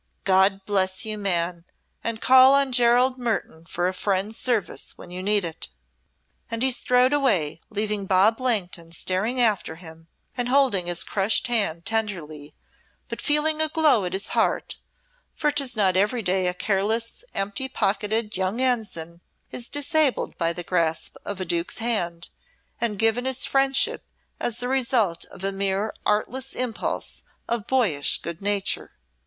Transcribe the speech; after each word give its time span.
God 0.23 0.65
bless 0.65 1.05
you, 1.05 1.15
man, 1.19 1.63
and 2.03 2.19
call 2.19 2.55
on 2.55 2.71
Gerald 2.71 3.19
Mertoun 3.19 3.65
for 3.67 3.87
a 3.87 3.93
friend's 3.93 4.35
service 4.35 4.97
when 4.97 5.11
you 5.11 5.21
need 5.21 5.45
it." 5.45 5.69
And 6.49 6.63
he 6.63 6.71
strode 6.71 7.13
away, 7.13 7.61
leaving 7.69 8.07
Bob 8.07 8.39
Langton 8.41 8.91
staring 8.93 9.39
after 9.39 9.75
him 9.75 10.07
and 10.35 10.49
holding 10.49 10.87
his 10.87 11.03
crushed 11.03 11.45
hand 11.45 11.85
tenderly, 11.85 12.55
but 13.09 13.21
feeling 13.21 13.61
a 13.61 13.67
glow 13.69 14.03
at 14.03 14.13
his 14.13 14.29
heart, 14.29 14.77
for 15.35 15.51
'tis 15.51 15.77
not 15.77 15.95
every 15.95 16.23
day 16.23 16.47
a 16.47 16.55
careless, 16.55 17.23
empty 17.35 17.67
pocketed 17.69 18.35
young 18.35 18.59
ensign 18.59 19.21
is 19.51 19.69
disabled 19.69 20.35
by 20.35 20.51
the 20.51 20.63
grasp 20.63 21.15
of 21.25 21.39
a 21.39 21.45
Duke's 21.45 21.77
hand, 21.77 22.29
and 22.79 22.97
given 22.97 23.25
his 23.25 23.45
friendship 23.45 24.03
as 24.39 24.57
the 24.57 24.67
result 24.67 25.25
of 25.25 25.43
a 25.43 25.51
mere 25.51 25.93
artless 26.07 26.53
impulse 26.53 27.21
of 27.47 27.67
boyish 27.67 28.19
good 28.23 28.41
nature. 28.41 28.93